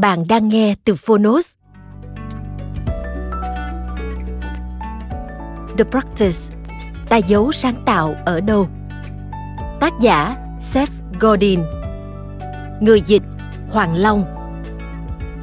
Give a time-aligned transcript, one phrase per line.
[0.00, 1.50] Bạn đang nghe từ Phonos.
[5.78, 6.56] The Practice,
[7.08, 8.68] Ta giấu sáng tạo ở đâu?
[9.80, 11.60] Tác giả, Seth Godin
[12.80, 13.22] Người dịch,
[13.70, 14.24] Hoàng Long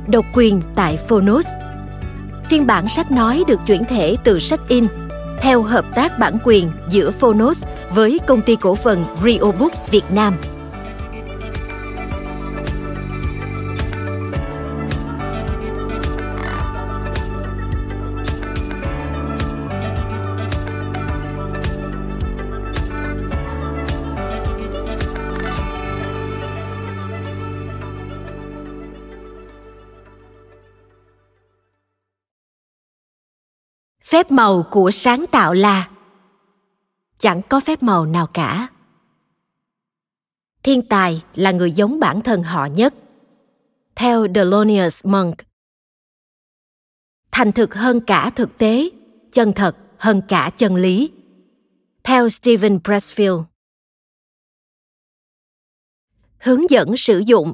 [0.07, 1.47] Độc quyền tại Phonos
[2.49, 4.87] Phiên bản sách nói được chuyển thể từ sách in
[5.41, 10.05] theo hợp tác bản quyền giữa Phonos với công ty cổ phần Rio Book Việt
[10.11, 10.35] Nam.
[34.13, 35.89] Phép màu của sáng tạo là
[37.19, 38.67] chẳng có phép màu nào cả.
[40.63, 42.93] Thiên tài là người giống bản thân họ nhất.
[43.95, 45.35] Theo Delonius Monk,
[47.31, 48.89] thành thực hơn cả thực tế,
[49.31, 51.11] chân thật hơn cả chân lý.
[52.03, 53.43] Theo Stephen Pressfield,
[56.37, 57.53] hướng dẫn sử dụng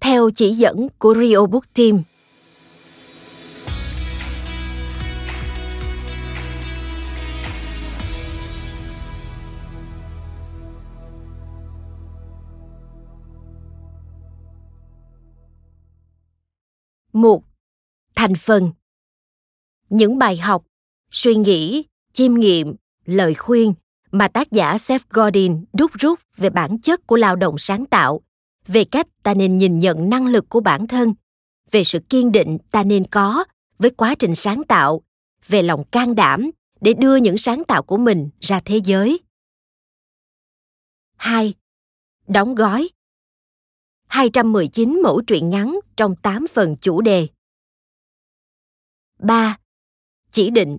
[0.00, 2.02] theo chỉ dẫn của Rio Book Team
[17.12, 17.44] một,
[18.14, 18.70] thành phần
[19.90, 20.64] những bài học,
[21.10, 22.74] suy nghĩ, chiêm nghiệm,
[23.04, 23.74] lời khuyên
[24.10, 28.20] mà tác giả seth godin đúc rút về bản chất của lao động sáng tạo,
[28.66, 31.14] về cách ta nên nhìn nhận năng lực của bản thân,
[31.70, 33.44] về sự kiên định ta nên có
[33.78, 35.02] với quá trình sáng tạo,
[35.48, 39.20] về lòng can đảm để đưa những sáng tạo của mình ra thế giới.
[41.16, 41.54] 2.
[42.28, 42.88] Đóng gói
[44.08, 47.26] 219 mẫu truyện ngắn trong 8 phần chủ đề.
[49.18, 49.58] 3.
[50.32, 50.78] Chỉ định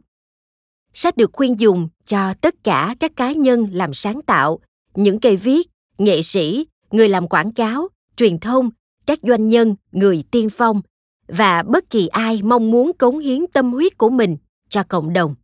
[0.94, 4.59] Sách được khuyên dùng cho tất cả các cá nhân làm sáng tạo,
[4.95, 8.69] những cây viết, nghệ sĩ, người làm quảng cáo, truyền thông,
[9.06, 10.81] các doanh nhân, người tiên phong
[11.28, 14.38] và bất kỳ ai mong muốn cống hiến tâm huyết của mình
[14.69, 15.35] cho cộng đồng.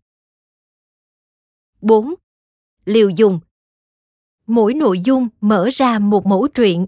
[1.81, 2.13] 4.
[2.85, 3.39] Liều dùng
[4.47, 6.85] Mỗi nội dung mở ra một mẫu truyện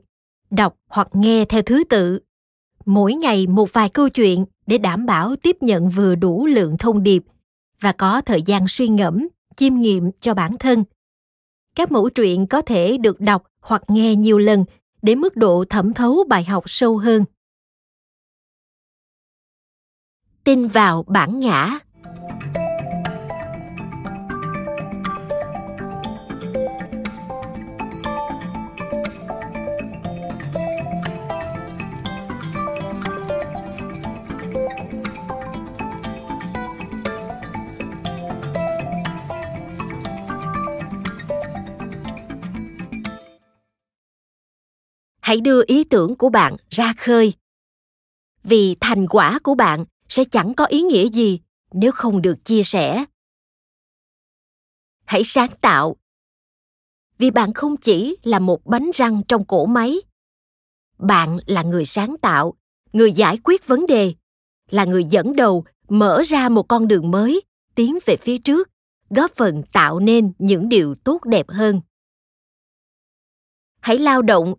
[0.50, 2.20] đọc hoặc nghe theo thứ tự.
[2.86, 7.04] Mỗi ngày một vài câu chuyện để đảm bảo tiếp nhận vừa đủ lượng thông
[7.04, 7.24] điệp
[7.80, 10.84] và có thời gian suy ngẫm, chiêm nghiệm cho bản thân.
[11.76, 14.66] Các mẫu truyện có thể được đọc hoặc nghe nhiều lần
[15.02, 17.26] để mức độ thẩm thấu bài học sâu hơn.
[20.44, 21.80] Tin vào bản ngã.
[45.28, 47.34] Hãy đưa ý tưởng của bạn ra khơi.
[48.44, 51.40] Vì thành quả của bạn sẽ chẳng có ý nghĩa gì
[51.72, 53.06] nếu không được chia sẻ.
[55.06, 55.96] Hãy sáng tạo.
[57.18, 60.02] Vì bạn không chỉ là một bánh răng trong cỗ máy,
[60.98, 62.54] bạn là người sáng tạo,
[62.94, 64.14] người giải quyết vấn đề,
[64.70, 67.42] là người dẫn đầu mở ra một con đường mới
[67.76, 68.70] tiến về phía trước,
[69.10, 71.82] góp phần tạo nên những điều tốt đẹp hơn.
[73.80, 74.56] Hãy lao động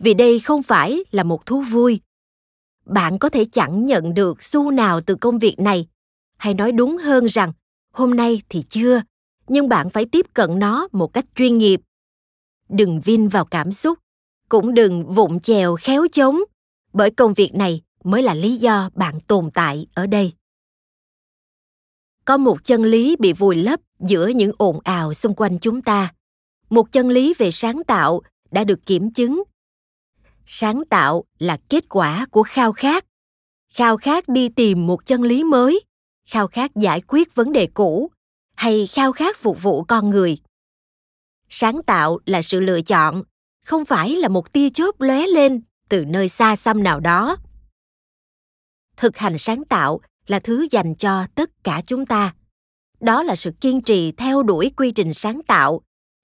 [0.00, 2.00] vì đây không phải là một thú vui.
[2.86, 5.88] Bạn có thể chẳng nhận được xu nào từ công việc này.
[6.36, 7.52] Hay nói đúng hơn rằng,
[7.92, 9.02] hôm nay thì chưa,
[9.48, 11.80] nhưng bạn phải tiếp cận nó một cách chuyên nghiệp.
[12.68, 13.98] Đừng vin vào cảm xúc,
[14.48, 16.40] cũng đừng vụng chèo khéo chống,
[16.92, 20.32] bởi công việc này mới là lý do bạn tồn tại ở đây.
[22.24, 26.14] Có một chân lý bị vùi lấp giữa những ồn ào xung quanh chúng ta.
[26.70, 29.42] Một chân lý về sáng tạo đã được kiểm chứng
[30.52, 33.04] sáng tạo là kết quả của khao khát.
[33.72, 35.84] Khao khát đi tìm một chân lý mới.
[36.26, 38.10] Khao khát giải quyết vấn đề cũ
[38.56, 40.38] hay khao khát phục vụ con người.
[41.48, 43.22] Sáng tạo là sự lựa chọn,
[43.64, 47.36] không phải là một tia chớp lóe lên từ nơi xa xăm nào đó.
[48.96, 52.34] Thực hành sáng tạo là thứ dành cho tất cả chúng ta.
[53.00, 55.80] Đó là sự kiên trì theo đuổi quy trình sáng tạo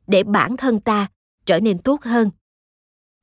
[0.07, 1.07] để bản thân ta
[1.45, 2.31] trở nên tốt hơn.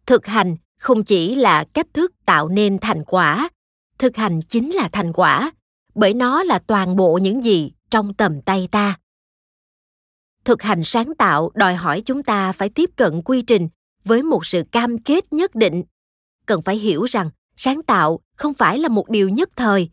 [0.06, 3.50] Thực hành không chỉ là cách thức tạo nên thành quả,
[3.98, 5.52] thực hành chính là thành quả,
[5.96, 9.00] bởi nó là toàn bộ những gì trong tầm tay ta.
[10.46, 13.70] Thực hành sáng tạo đòi hỏi chúng ta phải tiếp cận quy trình
[14.04, 15.84] với một sự cam kết nhất định.
[16.46, 19.90] Cần phải hiểu rằng sáng tạo không phải là một điều nhất thời,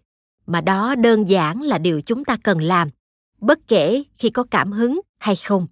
[0.47, 2.89] mà đó đơn giản là điều chúng ta cần làm,
[3.39, 5.67] bất kể khi có cảm hứng hay không.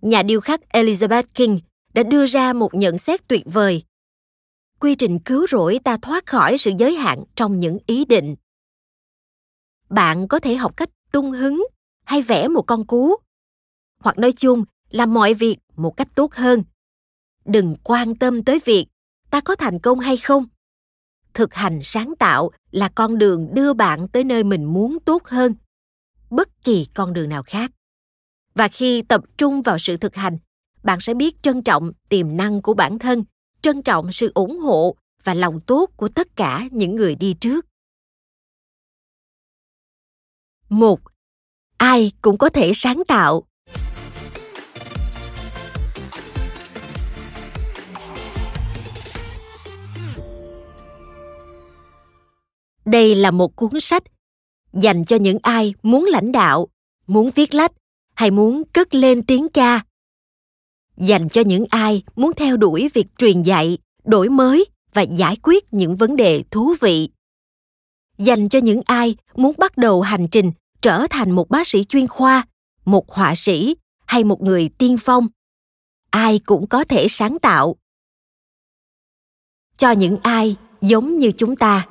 [0.00, 1.60] Nhà điêu khắc elizabeth king
[1.94, 3.82] đã đưa ra một nhận xét tuyệt vời.
[4.80, 8.36] Quy trình cứu rỗi ta thoát khỏi sự giới hạn trong những ý định.
[9.90, 11.66] Bạn có thể học cách tung hứng
[12.04, 13.14] hay vẽ một con cú.
[14.00, 16.64] Hoặc nói chung làm mọi việc một cách tốt hơn.
[17.44, 18.86] Đừng quan tâm tới việc
[19.30, 20.44] ta có thành công hay không.
[21.34, 25.54] Thực hành sáng tạo là con đường đưa bạn tới nơi mình muốn tốt hơn.
[26.30, 27.70] Bất kỳ con đường nào khác.
[28.54, 30.38] Và khi tập trung vào sự thực hành
[30.84, 33.24] bạn sẽ biết trân trọng tiềm năng của bản thân,
[33.62, 37.66] trân trọng sự ủng hộ và lòng tốt của tất cả những người đi trước.
[40.68, 41.00] Một,
[41.76, 43.42] ai cũng có thể sáng tạo.
[52.84, 54.02] Đây là một cuốn sách
[54.72, 56.68] dành cho những ai muốn lãnh đạo,
[57.06, 57.72] muốn viết lách
[58.14, 59.84] hay muốn cất lên tiếng ca
[60.96, 64.64] dành cho những ai muốn theo đuổi việc truyền dạy, đổi mới
[64.94, 67.08] và giải quyết những vấn đề thú vị.
[68.18, 72.06] Dành cho những ai muốn bắt đầu hành trình trở thành một bác sĩ chuyên
[72.06, 72.46] khoa,
[72.84, 73.76] một họa sĩ
[74.06, 75.28] hay một người tiên phong.
[76.10, 77.76] Ai cũng có thể sáng tạo.
[79.76, 81.88] Cho những ai giống như chúng ta.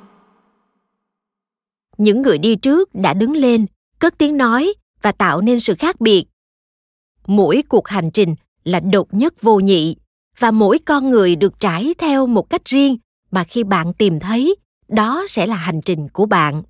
[1.98, 3.66] Những người đi trước đã đứng lên,
[3.98, 6.26] cất tiếng nói và tạo nên sự khác biệt.
[7.26, 9.96] Mỗi cuộc hành trình là độc nhất vô nhị,
[10.38, 12.96] và mỗi con người được trải theo một cách riêng
[13.30, 14.56] mà khi bạn tìm thấy,
[14.88, 16.62] đó sẽ là hành trình của bạn.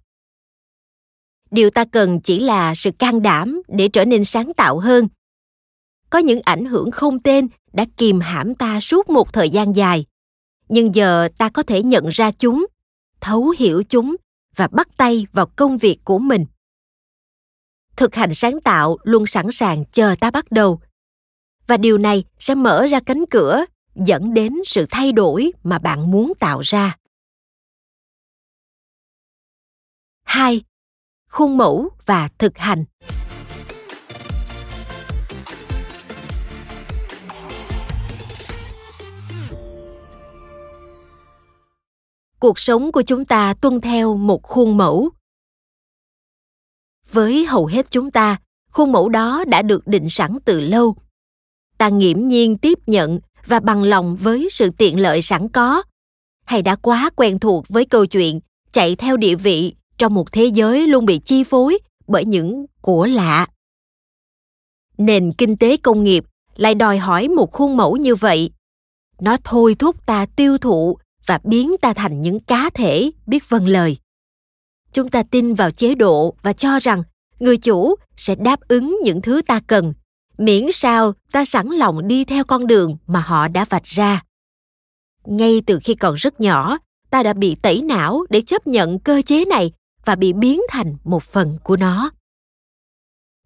[1.50, 5.08] Điều ta cần chỉ là sự can đảm để trở nên sáng tạo hơn.
[6.10, 10.04] Có những ảnh hưởng không tên đã kìm hãm ta suốt một thời gian dài,
[10.68, 12.66] nhưng giờ ta có thể nhận ra chúng,
[13.20, 14.16] thấu hiểu chúng
[14.56, 16.46] và bắt tay vào công việc của mình.
[17.96, 20.80] Thực hành sáng tạo luôn sẵn sàng chờ ta bắt đầu
[21.66, 23.64] và điều này sẽ mở ra cánh cửa
[23.94, 26.96] dẫn đến sự thay đổi mà bạn muốn tạo ra.
[30.24, 30.62] 2.
[31.28, 32.84] Khuôn mẫu và thực hành.
[42.38, 45.10] Cuộc sống của chúng ta tuân theo một khuôn mẫu.
[47.12, 48.36] Với hầu hết chúng ta,
[48.70, 50.96] khuôn mẫu đó đã được định sẵn từ lâu
[51.78, 55.82] ta nghiễm nhiên tiếp nhận và bằng lòng với sự tiện lợi sẵn có.
[56.44, 58.40] Hay đã quá quen thuộc với câu chuyện
[58.72, 63.06] chạy theo địa vị trong một thế giới luôn bị chi phối bởi những của
[63.06, 63.46] lạ.
[64.98, 66.24] Nền kinh tế công nghiệp
[66.56, 68.50] lại đòi hỏi một khuôn mẫu như vậy.
[69.20, 73.66] Nó thôi thúc ta tiêu thụ và biến ta thành những cá thể biết vâng
[73.68, 73.96] lời.
[74.92, 77.02] Chúng ta tin vào chế độ và cho rằng
[77.38, 79.94] người chủ sẽ đáp ứng những thứ ta cần
[80.38, 84.22] miễn sao ta sẵn lòng đi theo con đường mà họ đã vạch ra.
[85.24, 86.78] Ngay từ khi còn rất nhỏ,
[87.10, 89.72] ta đã bị tẩy não để chấp nhận cơ chế này
[90.04, 92.10] và bị biến thành một phần của nó.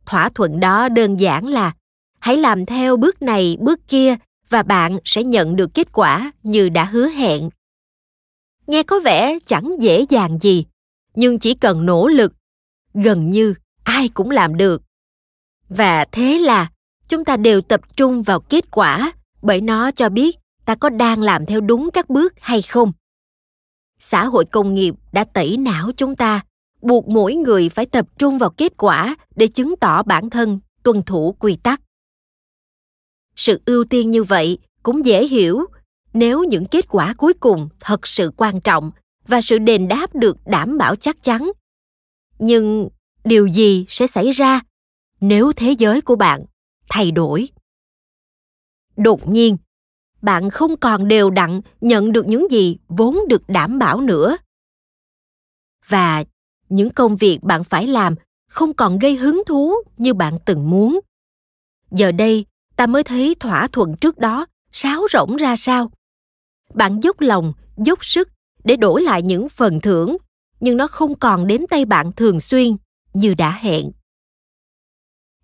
[0.06, 1.72] Thỏa thuận đó đơn giản là,
[2.18, 4.16] hãy làm theo bước này, bước kia
[4.48, 7.50] và bạn sẽ nhận được kết quả như đã hứa hẹn.
[8.66, 10.64] Nghe có vẻ chẳng dễ dàng gì,
[11.14, 12.32] nhưng chỉ cần nỗ lực,
[12.94, 13.54] gần như
[13.84, 14.82] ai cũng làm được.
[15.68, 16.70] Và thế là
[17.08, 19.12] chúng ta đều tập trung vào kết quả,
[19.42, 22.92] bởi nó cho biết ta có đang làm theo đúng các bước hay không.
[24.00, 26.40] Xã hội công nghiệp đã tẩy não chúng ta,
[26.82, 31.02] buộc mỗi người phải tập trung vào kết quả để chứng tỏ bản thân, tuân
[31.02, 31.80] thủ quy tắc.
[33.36, 35.64] Sự ưu tiên như vậy cũng dễ hiểu,
[36.12, 38.90] nếu những kết quả cuối cùng thật sự quan trọng
[39.26, 41.50] và sự đền đáp được đảm bảo chắc chắn.
[42.38, 42.88] Nhưng
[43.24, 44.60] điều gì sẽ xảy ra
[45.20, 46.44] nếu thế giới của bạn
[46.88, 47.48] thay đổi.
[48.96, 49.56] Đột nhiên,
[50.22, 54.36] bạn không còn đều đặn nhận được những gì vốn được đảm bảo nữa.
[55.86, 56.24] Và
[56.68, 58.14] những công việc bạn phải làm
[58.48, 61.00] không còn gây hứng thú như bạn từng muốn.
[61.90, 65.90] Giờ đây, ta mới thấy thỏa thuận trước đó sáo rỗng ra sao.
[66.74, 68.28] Bạn dốc lòng, dốc sức
[68.64, 70.16] để đổi lại những phần thưởng,
[70.60, 72.76] nhưng nó không còn đến tay bạn thường xuyên
[73.14, 73.90] như đã hẹn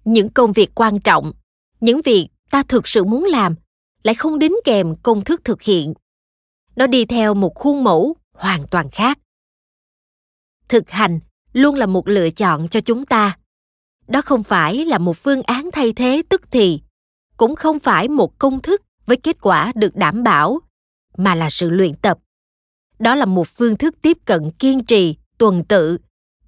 [0.05, 1.33] những công việc quan trọng,
[1.81, 3.55] những việc ta thực sự muốn làm
[4.03, 5.95] lại không đính kèm công thức thực hiện.
[6.77, 9.19] Nó đi theo một khuôn mẫu hoàn toàn khác.
[10.69, 11.21] Thực hành
[11.53, 13.39] luôn là một lựa chọn cho chúng ta.
[14.09, 16.81] Đó không phải là một phương án thay thế tức thì,
[17.37, 20.61] cũng không phải một công thức với kết quả được đảm bảo,
[21.17, 22.19] mà là sự luyện tập.
[22.99, 25.99] Đó là một phương thức tiếp cận kiên trì, tuần tự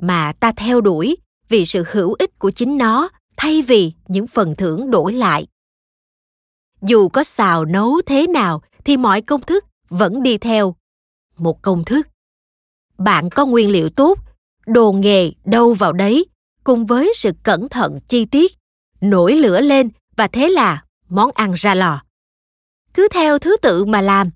[0.01, 1.17] mà ta theo đuổi
[1.49, 5.47] vì sự hữu ích của chính nó thay vì những phần thưởng đổi lại.
[6.83, 10.77] Dù có xào nấu thế nào thì mọi công thức vẫn đi theo
[11.37, 12.09] một công thức.
[12.99, 14.19] Bạn có nguyên liệu tốt,
[14.67, 16.27] đồ nghề đâu vào đấy
[16.65, 18.53] cùng với sự cẩn thận chi tiết,
[19.01, 22.03] nổi lửa lên và thế là món ăn ra lò.
[22.95, 24.31] Cứ theo thứ tự mà làm.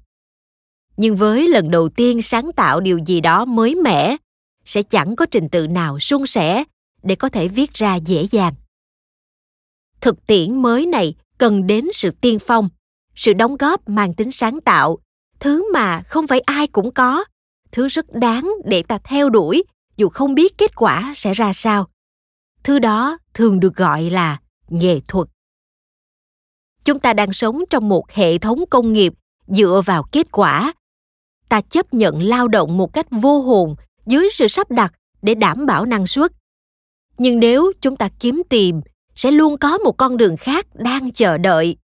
[0.96, 4.16] Nhưng với lần đầu tiên sáng tạo điều gì đó mới mẻ,
[4.64, 6.64] sẽ chẳng có trình tự nào suôn sẻ
[7.02, 8.54] để có thể viết ra dễ dàng
[10.00, 12.68] thực tiễn mới này cần đến sự tiên phong,
[13.14, 14.98] sự đóng góp mang tính sáng tạo,
[15.40, 17.24] thứ mà không phải ai cũng có,
[17.72, 19.62] thứ rất đáng để ta theo đuổi,
[19.96, 21.86] dù không biết kết quả sẽ ra sao.
[22.62, 25.28] Thứ đó thường được gọi là nghệ thuật.
[26.84, 29.12] Chúng ta đang sống trong một hệ thống công nghiệp
[29.46, 30.72] dựa vào kết quả.
[31.48, 33.74] Ta chấp nhận lao động một cách vô hồn
[34.06, 34.92] dưới sự sắp đặt
[35.22, 36.32] để đảm bảo năng suất.
[37.18, 38.80] Nhưng nếu chúng ta kiếm tìm
[39.14, 41.76] sẽ luôn có một con đường khác đang chờ đợi.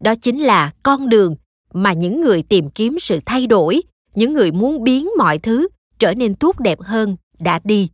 [0.00, 1.36] Đó chính là con đường
[1.72, 3.82] mà những người tìm kiếm sự thay đổi,
[4.14, 7.90] những người muốn biến mọi thứ trở nên tốt đẹp hơn đã đi.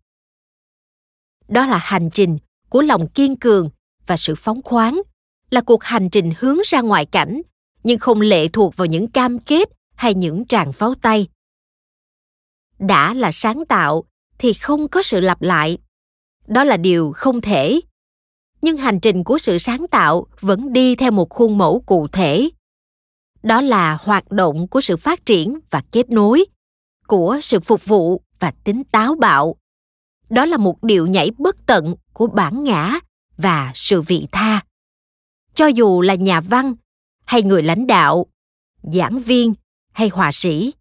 [1.48, 2.38] Đó là hành trình
[2.68, 3.70] của lòng kiên cường
[4.06, 5.02] và sự phóng khoáng,
[5.50, 7.42] là cuộc hành trình hướng ra ngoại cảnh,
[7.84, 11.28] nhưng không lệ thuộc vào những cam kết hay những tràng pháo tay.
[12.78, 14.04] Đã là sáng tạo
[14.38, 15.78] thì không có sự lặp lại.
[16.46, 17.80] Đó là điều không thể
[18.62, 22.50] nhưng hành trình của sự sáng tạo vẫn đi theo một khuôn mẫu cụ thể.
[23.42, 26.44] Đó là hoạt động của sự phát triển và kết nối,
[27.06, 29.56] của sự phục vụ và tính táo bạo.
[30.30, 32.98] Đó là một điệu nhảy bất tận của bản ngã
[33.36, 34.60] và sự vị tha.
[35.54, 36.74] Cho dù là nhà văn
[37.24, 38.26] hay người lãnh đạo,
[38.82, 39.54] giảng viên
[39.92, 40.72] hay họa sĩ,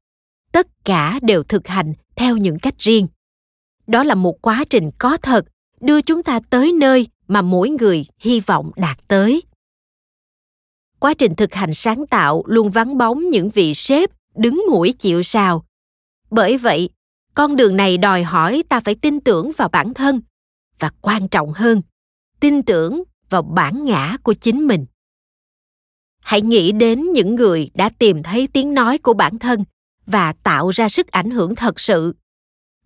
[0.52, 3.08] tất cả đều thực hành theo những cách riêng.
[3.88, 5.46] Đó là một quá trình có thật
[5.82, 9.44] đưa chúng ta tới nơi mà mỗi người hy vọng đạt tới.
[11.00, 15.24] Quá trình thực hành sáng tạo luôn vắng bóng những vị sếp đứng mũi chịu
[15.24, 15.66] sào.
[16.30, 16.90] Bởi vậy,
[17.34, 20.22] con đường này đòi hỏi ta phải tin tưởng vào bản thân
[20.80, 21.82] và quan trọng hơn,
[22.40, 24.86] tin tưởng vào bản ngã của chính mình.
[26.20, 29.64] Hãy nghĩ đến những người đã tìm thấy tiếng nói của bản thân
[30.06, 32.16] và tạo ra sức ảnh hưởng thật sự.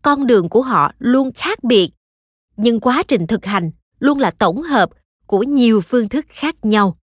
[0.02, 1.92] Con đường của họ luôn khác biệt,
[2.58, 4.90] nhưng quá trình thực hành luôn là tổng hợp
[5.26, 6.98] của nhiều phương thức khác nhau.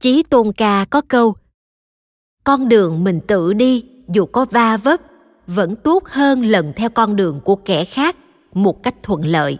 [0.00, 1.34] Chí tôn ca có câu,
[2.44, 5.00] con đường mình tự đi, dù có va vấp,
[5.46, 8.16] vẫn tốt hơn lần theo con đường của kẻ khác
[8.52, 9.58] một cách thuận lợi.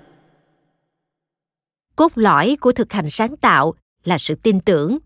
[1.97, 4.99] Cốt lõi của thực hành sáng tạo là sự tin tưởng.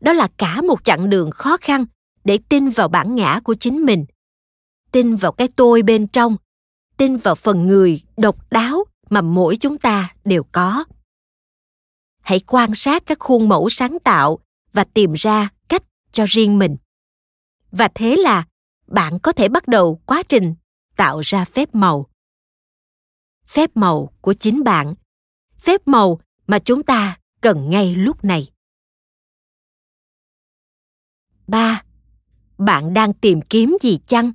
[0.00, 1.84] Đó là cả một chặng đường khó khăn
[2.24, 4.04] để tin vào bản ngã của chính mình,
[4.92, 6.36] tin vào cái tôi bên trong,
[6.96, 8.77] tin vào phần người độc đáo
[9.10, 10.84] mà mỗi chúng ta đều có.
[12.20, 14.38] Hãy quan sát các khuôn mẫu sáng tạo
[14.72, 16.76] và tìm ra cách cho riêng mình.
[17.70, 18.46] Và thế là
[18.86, 20.54] bạn có thể bắt đầu quá trình
[20.96, 22.06] tạo ra phép màu.
[23.44, 24.94] Phép màu của chính bạn.
[25.58, 28.50] Phép màu mà chúng ta cần ngay lúc này.
[31.46, 31.82] Ba,
[32.58, 34.32] bạn đang tìm kiếm gì chăng?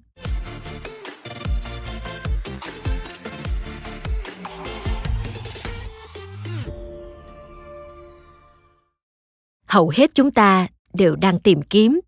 [9.74, 12.00] Hầu hết chúng ta đều đang tìm kiếm.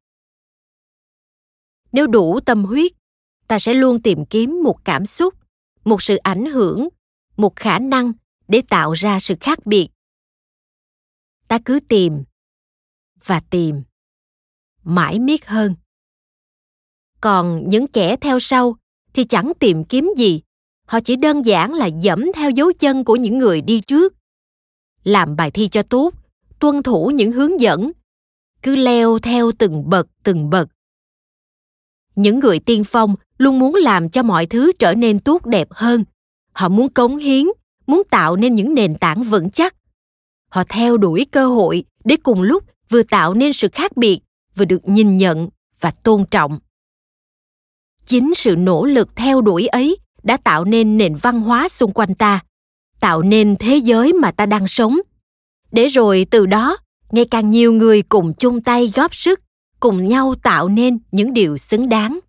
[1.91, 2.91] Nếu đủ tâm huyết,
[3.47, 5.33] ta sẽ luôn tìm kiếm một cảm xúc,
[5.85, 6.87] một sự ảnh hưởng,
[7.37, 8.11] một khả năng
[8.47, 9.89] để tạo ra sự khác biệt.
[11.47, 12.23] Ta cứ tìm
[13.25, 13.83] và tìm,
[14.83, 15.75] mãi miết hơn.
[17.21, 18.75] Còn những kẻ theo sau
[19.13, 20.41] thì chẳng tìm kiếm gì.
[20.85, 24.13] Họ chỉ đơn giản là dẫm theo dấu chân của những người đi trước,
[25.03, 26.24] làm bài thi cho tốt
[26.65, 27.91] tuân thủ những hướng dẫn.
[28.63, 30.69] Cứ leo theo từng bậc từng bậc.
[32.15, 36.03] Những người tiên phong luôn muốn làm cho mọi thứ trở nên tốt đẹp hơn.
[36.51, 37.45] Họ muốn cống hiến,
[37.87, 39.75] muốn tạo nên những nền tảng vững chắc.
[40.49, 44.19] Họ theo đuổi cơ hội để cùng lúc vừa tạo nên sự khác biệt,
[44.55, 46.59] vừa được nhìn nhận và tôn trọng.
[48.05, 52.15] Chính sự nỗ lực theo đuổi ấy đã tạo nên nền văn hóa xung quanh
[52.15, 52.39] ta,
[52.99, 54.97] tạo nên thế giới mà ta đang sống
[55.71, 56.77] để rồi từ đó,
[57.11, 59.39] ngày càng nhiều người cùng chung tay góp sức,
[59.79, 62.19] cùng nhau tạo nên những điều xứng đáng.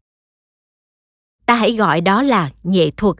[1.46, 3.16] Ta hãy gọi đó là nghệ thuật.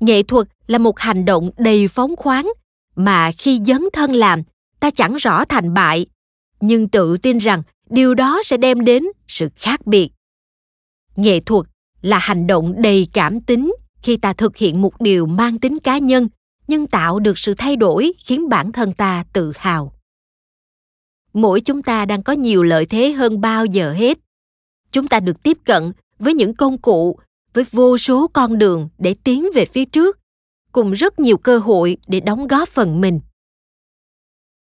[0.00, 2.52] Nghệ thuật là một hành động đầy phóng khoáng
[2.96, 4.42] mà khi dấn thân làm,
[4.80, 6.06] ta chẳng rõ thành bại,
[6.60, 10.10] nhưng tự tin rằng điều đó sẽ đem đến sự khác biệt.
[11.16, 11.66] Nghệ thuật
[12.02, 15.98] là hành động đầy cảm tính khi ta thực hiện một điều mang tính cá
[15.98, 16.28] nhân
[16.72, 19.92] nhưng tạo được sự thay đổi khiến bản thân ta tự hào.
[21.32, 24.18] Mỗi chúng ta đang có nhiều lợi thế hơn bao giờ hết.
[24.92, 27.18] Chúng ta được tiếp cận với những công cụ,
[27.54, 30.18] với vô số con đường để tiến về phía trước,
[30.72, 33.20] cùng rất nhiều cơ hội để đóng góp phần mình.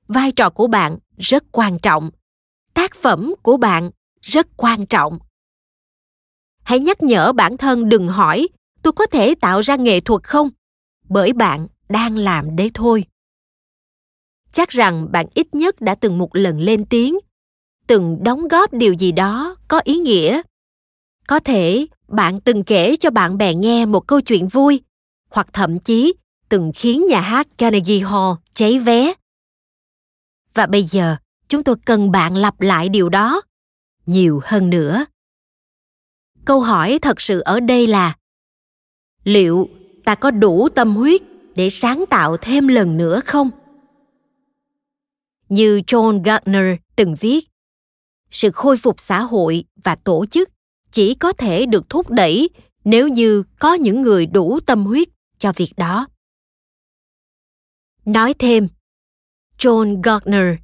[0.08, 2.12] Vai trò của bạn rất quan trọng.
[2.74, 5.20] Tác phẩm của bạn rất quan trọng.
[6.64, 8.48] Hãy nhắc nhở bản thân đừng hỏi,
[8.82, 10.50] tôi có thể tạo ra nghệ thuật không?
[11.10, 13.04] Bởi bạn đang làm đấy thôi.
[14.52, 17.18] Chắc rằng bạn ít nhất đã từng một lần lên tiếng,
[17.88, 20.42] từng đóng góp điều gì đó có ý nghĩa.
[21.28, 24.82] Có thể bạn từng kể cho bạn bè nghe một câu chuyện vui,
[25.30, 26.14] hoặc thậm chí
[26.50, 29.14] từng khiến nhà hát carnegie hall cháy vé.
[30.54, 31.16] Và bây giờ,
[31.50, 33.42] chúng tôi cần bạn lặp lại điều đó
[34.06, 35.06] nhiều hơn nữa.
[36.46, 38.16] Câu hỏi thật sự ở đây là,
[39.24, 39.70] liệu
[40.04, 41.22] ta có đủ tâm huyết
[41.58, 43.50] để sáng tạo thêm lần nữa không
[45.50, 47.50] như john gardner từng viết
[48.32, 50.50] sự khôi phục xã hội và tổ chức
[50.92, 52.50] chỉ có thể được thúc đẩy
[52.84, 56.08] nếu như có những người đủ tâm huyết cho việc đó.
[58.06, 58.68] Nói thêm,
[59.60, 60.56] John Gardner,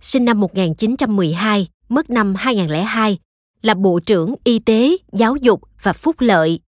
[0.00, 3.18] sinh năm 1912, mất năm 2002,
[3.62, 6.60] là Bộ trưởng Y tế, Giáo dục và Phúc lợi,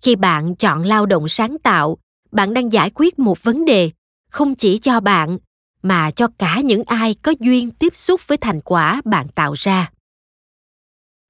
[0.00, 1.98] Khi bạn chọn lao động sáng tạo,
[2.32, 3.90] bạn đang giải quyết một vấn đề
[4.30, 5.38] không chỉ cho bạn
[5.82, 9.90] mà cho cả những ai có duyên tiếp xúc với thành quả bạn tạo ra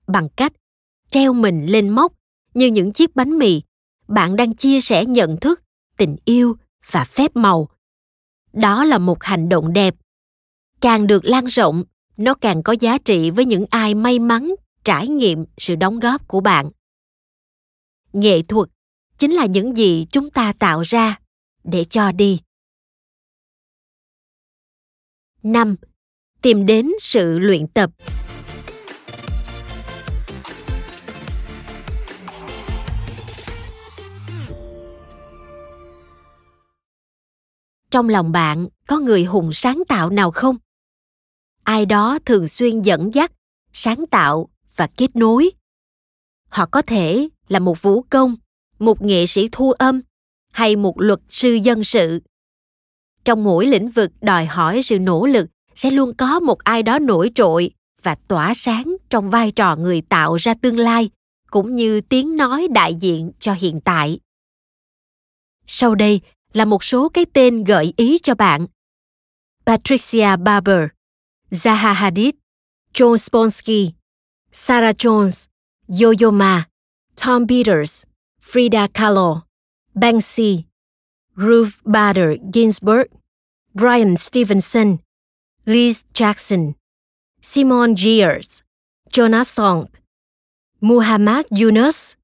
[0.06, 0.52] bằng cách
[1.10, 2.12] treo mình lên móc
[2.54, 3.62] như những chiếc bánh mì
[4.08, 5.62] bạn đang chia sẻ nhận thức
[5.96, 6.56] tình yêu
[6.90, 7.68] và phép màu
[8.52, 9.94] đó là một hành động đẹp
[10.80, 11.84] càng được lan rộng,
[12.16, 16.28] nó càng có giá trị với những ai may mắn, trải nghiệm sự đóng góp
[16.28, 16.70] của bạn.
[18.12, 18.68] Nghệ thuật
[19.18, 21.18] chính là những gì chúng ta tạo ra
[21.64, 22.40] để cho đi.
[25.42, 25.76] 5.
[26.42, 27.90] tìm đến sự luyện tập.
[37.90, 40.56] Trong lòng bạn có người hùng sáng tạo nào không?
[41.66, 43.32] Ai đó thường xuyên dẫn dắt,
[43.72, 45.50] sáng tạo và kết nối.
[46.48, 48.36] Họ có thể là một vũ công,
[48.78, 50.00] một nghệ sĩ thu âm
[50.52, 52.20] hay một luật sư dân sự.
[53.24, 56.98] Trong mỗi lĩnh vực đòi hỏi sự nỗ lực sẽ luôn có một ai đó
[56.98, 57.70] nổi trội
[58.02, 61.10] và tỏa sáng trong vai trò người tạo ra tương lai,
[61.50, 64.18] cũng như tiếng nói đại diện cho hiện tại.
[65.66, 66.20] Sau đây
[66.52, 68.66] là một số cái tên gợi ý cho bạn.
[69.66, 70.95] Patricia barber
[71.52, 72.34] zaha hadid
[72.92, 73.94] john sponsky
[74.52, 75.48] sarah jones
[75.88, 76.64] yo-yo ma
[77.14, 78.04] tom peters
[78.40, 79.42] frida kahlo
[79.94, 80.66] banksy
[81.36, 83.08] ruth bader ginsburg
[83.74, 84.98] brian stevenson
[85.66, 86.74] liz jackson
[87.40, 88.62] simon Gears,
[89.12, 89.88] jonas song
[90.80, 92.16] muhammad yunus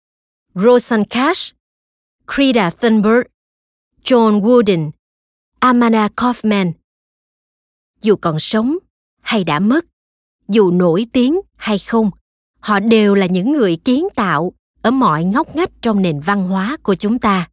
[0.55, 1.55] rosan cash
[2.27, 3.27] Krita Thunberg,
[4.05, 4.93] John Wooden,
[5.61, 6.73] Amanda Kaufman.
[8.03, 8.79] Dù còn sống
[9.33, 9.85] hay đã mất,
[10.49, 12.11] dù nổi tiếng hay không,
[12.61, 16.77] họ đều là những người kiến tạo ở mọi ngóc ngách trong nền văn hóa
[16.83, 17.49] của chúng ta.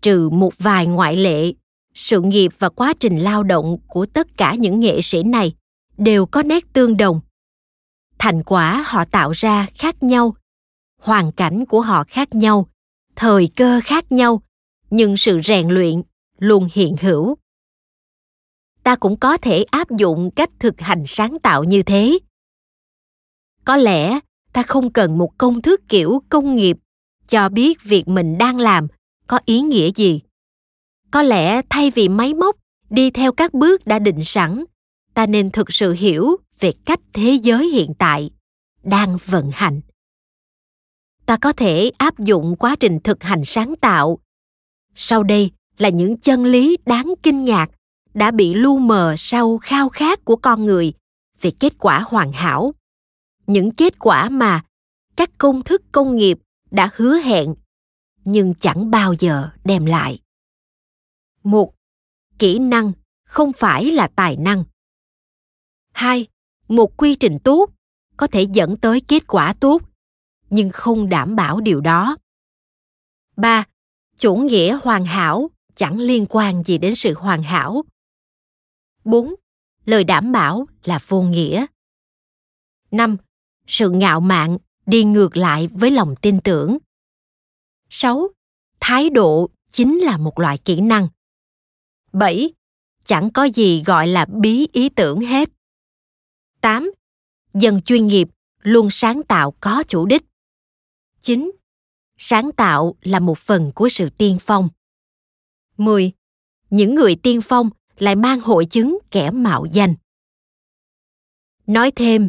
[0.00, 1.52] Trừ một vài ngoại lệ,
[1.94, 5.54] sự nghiệp và quá trình lao động của tất cả những nghệ sĩ này
[5.96, 7.20] đều có nét tương đồng.
[8.18, 10.34] Thành quả họ tạo ra khác nhau,
[11.02, 12.68] hoàn cảnh của họ khác nhau,
[13.16, 14.42] thời cơ khác nhau
[14.90, 16.02] nhưng sự rèn luyện
[16.38, 17.36] luôn hiện hữu
[18.88, 22.18] ta cũng có thể áp dụng cách thực hành sáng tạo như thế.
[23.64, 24.18] Có lẽ
[24.52, 26.76] ta không cần một công thức kiểu công nghiệp
[27.28, 28.86] cho biết việc mình đang làm
[29.26, 30.20] có ý nghĩa gì.
[31.10, 32.56] Có lẽ thay vì máy móc
[32.90, 34.64] đi theo các bước đã định sẵn,
[35.14, 38.30] ta nên thực sự hiểu về cách thế giới hiện tại
[38.82, 39.80] đang vận hành.
[41.26, 44.18] Ta có thể áp dụng quá trình thực hành sáng tạo.
[44.94, 47.70] Sau đây là những chân lý đáng kinh ngạc
[48.14, 50.92] đã bị lu mờ sau khao khát của con người
[51.40, 52.74] về kết quả hoàn hảo.
[53.46, 54.64] Những kết quả mà
[55.16, 56.38] các công thức công nghiệp
[56.70, 57.54] đã hứa hẹn,
[58.24, 60.18] nhưng chẳng bao giờ đem lại.
[61.42, 61.74] Một,
[62.38, 62.92] kỹ năng
[63.24, 64.64] không phải là tài năng.
[65.92, 66.26] Hai,
[66.68, 67.70] một quy trình tốt
[68.16, 69.82] có thể dẫn tới kết quả tốt,
[70.50, 72.16] nhưng không đảm bảo điều đó.
[73.36, 73.64] Ba,
[74.18, 77.84] chủ nghĩa hoàn hảo chẳng liên quan gì đến sự hoàn hảo.
[79.08, 79.34] 4.
[79.84, 81.66] Lời đảm bảo là vô nghĩa.
[82.90, 83.16] 5.
[83.66, 86.78] Sự ngạo mạn đi ngược lại với lòng tin tưởng.
[87.90, 88.28] 6.
[88.80, 91.08] Thái độ chính là một loại kỹ năng.
[92.12, 92.52] 7.
[93.04, 95.48] Chẳng có gì gọi là bí ý tưởng hết.
[96.60, 96.90] 8.
[97.54, 100.22] Dân chuyên nghiệp luôn sáng tạo có chủ đích.
[101.22, 101.50] 9
[102.18, 104.68] sáng tạo là một phần của sự tiên phong.
[105.76, 106.12] 10.
[106.70, 109.94] Những người tiên phong lại mang hội chứng kẻ mạo danh.
[111.66, 112.28] Nói thêm,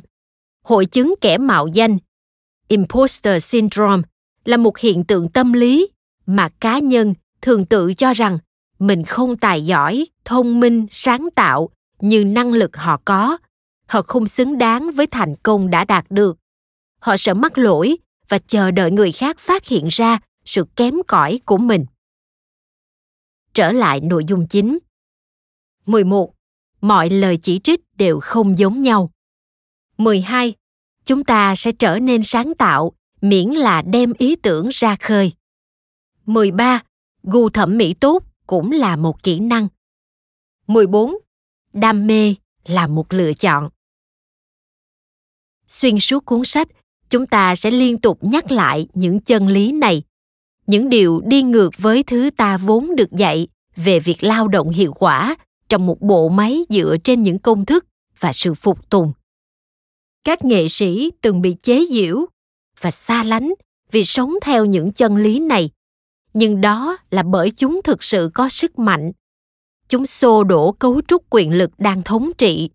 [0.63, 1.97] hội chứng kẻ mạo danh,
[2.67, 4.03] imposter syndrome
[4.45, 5.89] là một hiện tượng tâm lý
[6.25, 8.37] mà cá nhân thường tự cho rằng
[8.79, 13.37] mình không tài giỏi, thông minh, sáng tạo như năng lực họ có,
[13.85, 16.37] họ không xứng đáng với thành công đã đạt được.
[16.99, 17.97] Họ sợ mắc lỗi
[18.29, 21.85] và chờ đợi người khác phát hiện ra sự kém cỏi của mình.
[23.53, 24.79] Trở lại nội dung chính.
[25.89, 26.33] 11.
[26.81, 29.11] Mọi lời chỉ trích đều không giống nhau.
[29.97, 30.53] 12.
[31.05, 35.31] Chúng ta sẽ trở nên sáng tạo miễn là đem ý tưởng ra khơi.
[36.25, 36.83] 13.
[37.23, 39.67] Gu thẩm mỹ tốt cũng là một kỹ năng.
[40.67, 41.15] 14.
[41.73, 43.69] Đam mê là một lựa chọn.
[45.67, 46.67] Xuyên suốt cuốn sách,
[47.09, 50.03] chúng ta sẽ liên tục nhắc lại những chân lý này
[50.67, 54.93] những điều đi ngược với thứ ta vốn được dạy về việc lao động hiệu
[54.93, 55.35] quả
[55.69, 57.85] trong một bộ máy dựa trên những công thức
[58.19, 59.13] và sự phục tùng
[60.23, 62.25] các nghệ sĩ từng bị chế giễu
[62.81, 63.53] và xa lánh
[63.91, 65.69] vì sống theo những chân lý này
[66.33, 69.11] nhưng đó là bởi chúng thực sự có sức mạnh
[69.89, 72.69] chúng xô đổ cấu trúc quyền lực đang thống trị,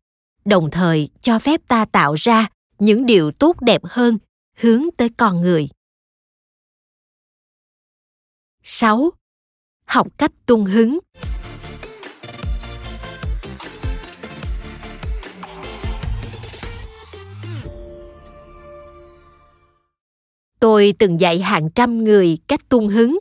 [0.45, 4.19] đồng thời cho phép ta tạo ra những điều tốt đẹp hơn
[4.59, 5.69] hướng tới con người.
[8.63, 9.13] 6.
[9.85, 10.99] Học cách tung hứng.
[20.61, 23.19] Tôi từng dạy hàng trăm người cách tung hứng.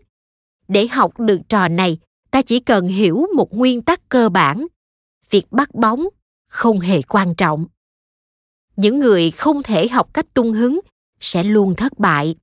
[0.68, 1.98] Để học được trò này,
[2.32, 4.68] ta chỉ cần hiểu một nguyên tắc cơ bản.
[5.30, 6.08] Việc bắt bóng
[6.54, 7.66] không hề quan trọng
[8.76, 10.80] những người không thể học cách tung hứng
[11.20, 12.36] sẽ luôn thất bại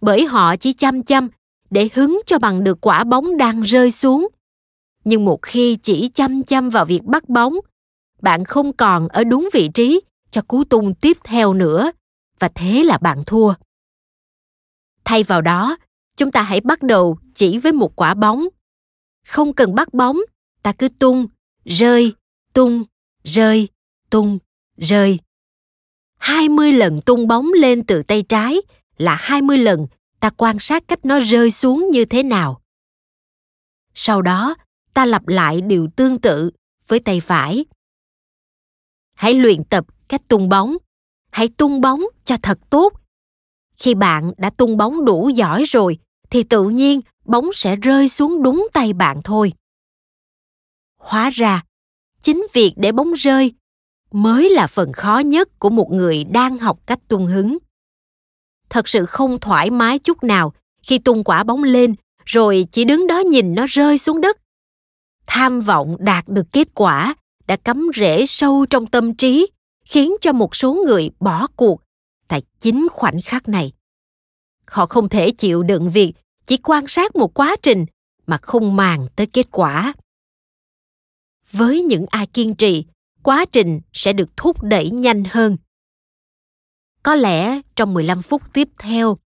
[0.00, 1.28] bởi họ chỉ chăm chăm
[1.70, 4.28] để hứng cho bằng được quả bóng đang rơi xuống
[5.04, 7.54] nhưng một khi chỉ chăm chăm vào việc bắt bóng
[8.22, 10.00] bạn không còn ở đúng vị trí
[10.30, 11.92] cho cú tung tiếp theo nữa
[12.38, 13.54] và thế là bạn thua
[15.04, 15.76] thay vào đó
[16.16, 18.46] chúng ta hãy bắt đầu chỉ với một quả bóng
[19.26, 20.18] không cần bắt bóng
[20.62, 21.26] ta cứ tung
[21.64, 22.14] rơi
[22.52, 22.84] tung
[23.24, 23.68] rơi
[24.10, 24.38] tung
[24.76, 25.18] rơi
[26.18, 28.56] 20 lần tung bóng lên từ tay trái
[28.96, 29.86] là 20 lần
[30.20, 32.60] ta quan sát cách nó rơi xuống như thế nào.
[33.94, 34.54] Sau đó,
[34.94, 36.50] ta lặp lại điều tương tự
[36.86, 37.64] với tay phải.
[39.14, 40.76] Hãy luyện tập cách tung bóng.
[41.30, 42.99] Hãy tung bóng cho thật tốt.
[43.80, 45.98] Khi bạn đã tung bóng đủ giỏi rồi
[46.30, 49.52] thì tự nhiên bóng sẽ rơi xuống đúng tay bạn thôi.
[50.98, 51.64] Hóa ra,
[52.22, 53.52] chính việc để bóng rơi
[54.12, 57.58] mới là phần khó nhất của một người đang học cách tung hứng
[58.70, 63.06] thật sự không thoải mái chút nào khi tung quả bóng lên rồi chỉ đứng
[63.06, 64.38] đó nhìn nó rơi xuống đất
[65.26, 67.14] tham vọng đạt được kết quả
[67.46, 69.46] đã cắm rễ sâu trong tâm trí
[69.84, 71.82] khiến cho một số người bỏ cuộc
[72.30, 73.72] tại chính khoảnh khắc này
[74.66, 76.12] họ không thể chịu đựng việc
[76.46, 77.86] chỉ quan sát một quá trình
[78.26, 79.94] mà không màng tới kết quả
[81.50, 82.84] với những ai kiên trì
[83.22, 85.56] quá trình sẽ được thúc đẩy nhanh hơn.
[87.02, 89.18] Có lẽ trong 15 phút tiếp theo,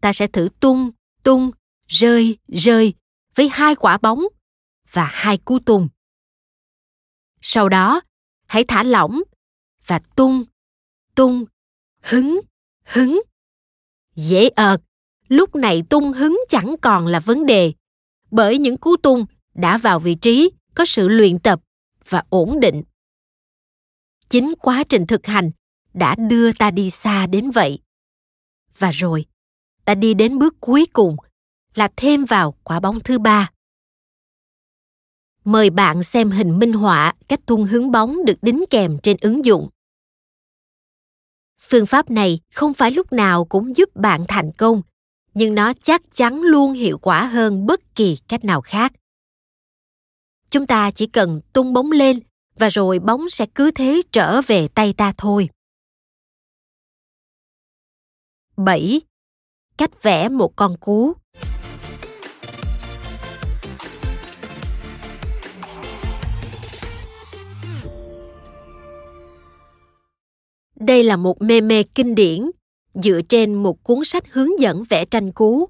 [0.00, 0.90] ta sẽ thử tung,
[1.22, 1.50] tung,
[1.86, 2.94] rơi, rơi
[3.34, 4.20] với hai quả bóng
[4.92, 5.88] và hai cú tung.
[7.40, 8.00] Sau đó,
[8.46, 9.22] hãy thả lỏng
[9.86, 10.44] và tung,
[11.14, 11.44] tung,
[12.02, 12.40] hứng,
[12.88, 13.22] hứng.
[14.16, 14.80] Dễ ợt,
[15.28, 17.72] lúc này tung hứng chẳng còn là vấn đề,
[18.30, 21.60] bởi những cú tung đã vào vị trí có sự luyện tập
[22.08, 22.82] và ổn định.
[24.28, 25.50] Chính quá trình thực hành
[25.94, 27.78] đã đưa ta đi xa đến vậy.
[28.78, 29.24] Và rồi
[29.84, 31.16] ta đi đến bước cuối cùng
[31.74, 33.50] là thêm vào quả bóng thứ ba.
[35.44, 39.44] Mời bạn xem hình minh họa cách tung hứng bóng được đính kèm trên ứng
[39.44, 39.68] dụng
[41.70, 44.82] phương pháp này không phải lúc nào cũng giúp bạn thành công,
[45.34, 48.92] nhưng nó chắc chắn luôn hiệu quả hơn bất kỳ cách nào khác
[50.50, 52.20] chúng ta chỉ cần tung bóng lên
[52.56, 55.48] và rồi bóng sẽ cứ thế trở về tay ta thôi.
[58.56, 59.00] 7.
[59.76, 61.12] Cách vẽ một con cú
[70.80, 72.50] Đây là một mê mê kinh điển
[72.94, 75.68] dựa trên một cuốn sách hướng dẫn vẽ tranh cú.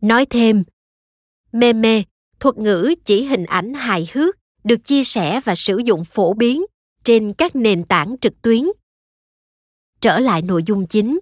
[0.00, 0.64] Nói thêm,
[1.52, 2.04] mê mê
[2.40, 6.62] thuật ngữ chỉ hình ảnh hài hước được chia sẻ và sử dụng phổ biến
[7.04, 8.64] trên các nền tảng trực tuyến.
[10.00, 11.20] Trở lại nội dung chính.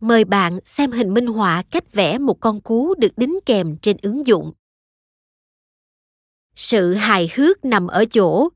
[0.00, 3.96] Mời bạn xem hình minh họa cách vẽ một con cú được đính kèm trên
[4.02, 4.52] ứng dụng.
[6.56, 8.48] Sự hài hước nằm ở chỗ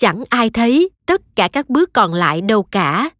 [0.00, 3.10] chẳng ai thấy, tất cả các bước còn lại đâu cả.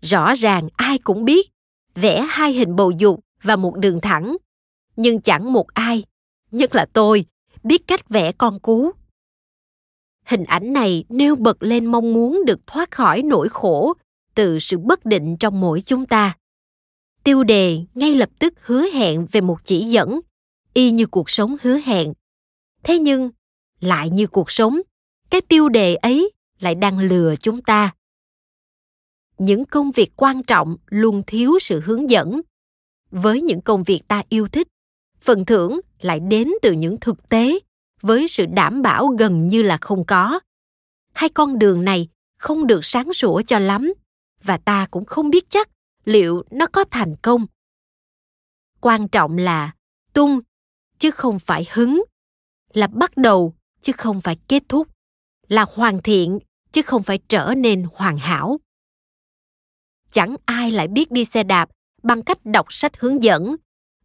[0.00, 1.50] Rõ ràng ai cũng biết,
[1.94, 4.36] vẽ hai hình bầu dục và một đường thẳng.
[4.96, 6.04] Nhưng chẳng một ai,
[6.50, 7.24] nhất là tôi,
[7.62, 8.90] biết cách vẽ con cú.
[10.24, 13.94] Hình ảnh này nêu bật lên mong muốn được thoát khỏi nỗi khổ
[14.34, 16.36] từ sự bất định trong mỗi chúng ta.
[17.24, 20.20] Tiêu đề ngay lập tức hứa hẹn về một chỉ dẫn,
[20.74, 22.12] y như cuộc sống hứa hẹn.
[22.82, 23.30] Thế nhưng,
[23.80, 24.80] lại như cuộc sống
[25.30, 27.94] cái tiêu đề ấy lại đang lừa chúng ta.
[29.38, 32.40] Những công việc quan trọng luôn thiếu sự hướng dẫn.
[33.10, 34.68] Với những công việc ta yêu thích,
[35.18, 37.58] phần thưởng lại đến từ những thực tế,
[38.02, 40.40] với sự đảm bảo gần như là không có.
[41.12, 43.92] Hai con đường này không được sáng sủa cho lắm,
[44.42, 45.68] và ta cũng không biết chắc
[46.04, 47.46] liệu nó có thành công.
[48.80, 49.74] Quan trọng là
[50.12, 50.40] tung,
[50.98, 52.04] chứ không phải hứng,
[52.72, 54.88] là bắt đầu, chứ không phải kết thúc
[55.48, 56.38] là hoàn thiện,
[56.72, 58.58] chứ không phải trở nên hoàn hảo
[60.10, 61.68] chẳng ai lại biết đi xe đạp
[62.02, 63.56] bằng cách đọc sách hướng dẫn,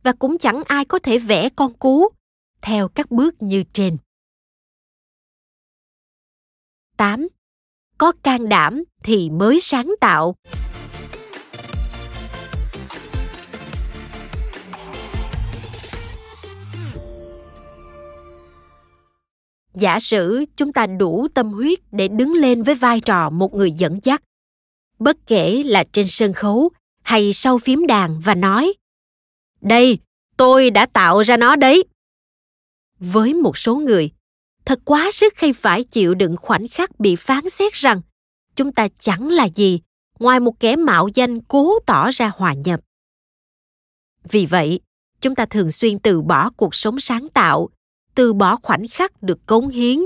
[0.03, 2.09] và cũng chẳng ai có thể vẽ con cú
[2.61, 3.97] theo các bước như trên.
[6.97, 7.27] 8.
[7.97, 10.35] Có can đảm thì mới sáng tạo.
[19.73, 23.71] Giả sử chúng ta đủ tâm huyết để đứng lên với vai trò một người
[23.71, 24.23] dẫn dắt,
[24.99, 26.69] bất kể là trên sân khấu
[27.01, 28.73] hay sau phím đàn và nói
[29.61, 29.99] đây
[30.37, 31.83] tôi đã tạo ra nó đấy.
[32.99, 34.11] Với một số người
[34.65, 38.01] thật quá sức khi phải chịu đựng khoảnh khắc bị phán xét rằng
[38.55, 39.79] chúng ta chẳng là gì
[40.19, 42.79] ngoài một kẻ mạo danh cố tỏ ra hòa nhập.
[44.29, 44.79] Vì vậy
[45.21, 47.69] chúng ta thường xuyên từ bỏ cuộc sống sáng tạo
[48.15, 49.99] từ bỏ khoảnh khắc được cống hiến,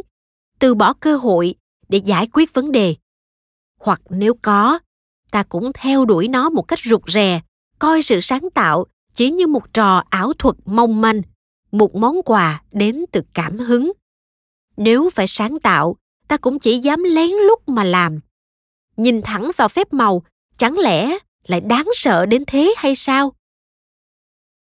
[0.59, 1.55] từ bỏ cơ hội
[1.89, 2.95] để giải quyết vấn đề.
[3.79, 4.79] Hoặc nếu có,
[5.31, 7.41] ta cũng theo đuổi nó một cách rụt rè,
[7.79, 11.21] coi sự sáng tạo chỉ như một trò ảo thuật mong manh,
[11.71, 13.91] một món quà đến từ cảm hứng.
[14.77, 15.95] Nếu phải sáng tạo,
[16.27, 18.19] ta cũng chỉ dám lén lút mà làm.
[18.97, 20.23] Nhìn thẳng vào phép màu,
[20.57, 21.17] chẳng lẽ
[21.47, 23.33] lại đáng sợ đến thế hay sao?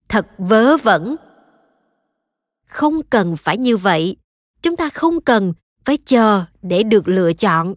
[0.09, 1.17] Thật vớ vẩn
[2.71, 4.17] không cần phải như vậy.
[4.63, 5.53] Chúng ta không cần
[5.85, 7.75] phải chờ để được lựa chọn.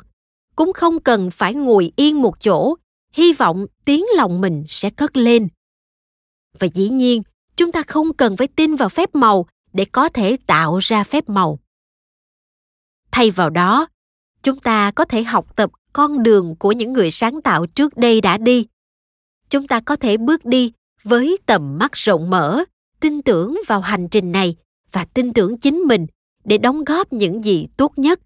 [0.55, 2.75] Cũng không cần phải ngồi yên một chỗ.
[3.13, 5.47] Hy vọng tiếng lòng mình sẽ cất lên.
[6.59, 7.21] Và dĩ nhiên,
[7.55, 11.29] chúng ta không cần phải tin vào phép màu để có thể tạo ra phép
[11.29, 11.59] màu.
[13.11, 13.87] Thay vào đó,
[14.43, 18.21] chúng ta có thể học tập con đường của những người sáng tạo trước đây
[18.21, 18.67] đã đi.
[19.49, 22.63] Chúng ta có thể bước đi với tầm mắt rộng mở,
[22.99, 24.55] tin tưởng vào hành trình này
[24.93, 26.05] và tin tưởng chính mình
[26.43, 28.19] để đóng góp những gì tốt nhất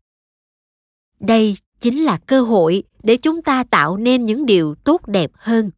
[1.20, 5.72] đây chính là cơ hội để chúng ta tạo nên những điều tốt đẹp hơn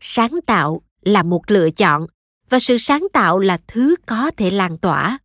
[0.00, 2.06] sáng tạo là một lựa chọn
[2.50, 5.18] và sự sáng tạo là thứ có thể lan tỏa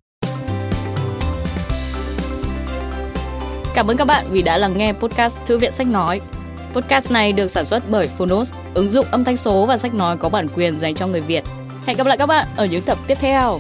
[3.74, 6.22] Cảm ơn các bạn vì đã lắng nghe podcast Thư viện Sách Nói.
[6.74, 10.18] Podcast này được sản xuất bởi Phonos, ứng dụng âm thanh số và sách nói
[10.18, 11.44] có bản quyền dành cho người Việt.
[11.86, 13.60] Hẹn gặp lại các bạn ở những tập tiếp theo.